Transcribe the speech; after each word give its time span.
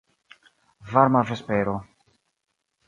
Varma 0.91 1.21
vespero. 1.31 1.75